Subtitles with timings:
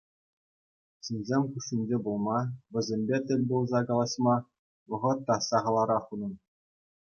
[1.09, 2.39] Ҫынсем хушшинче пулма,
[2.79, 4.35] вӗсемпе тӗл пулса калаҫма
[4.87, 6.33] вӑхӑт та сахалрах унӑн.